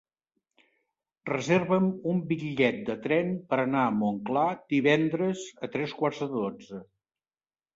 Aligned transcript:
Reserva'm 1.29 1.89
un 2.13 2.21
bitllet 2.31 2.79
de 2.87 2.95
tren 3.05 3.29
per 3.51 3.59
anar 3.65 3.83
a 3.83 3.93
Montclar 4.01 4.47
divendres 4.75 5.45
a 5.69 5.71
tres 5.77 5.95
quarts 6.01 6.25
de 6.25 6.31
dotze. 6.33 6.83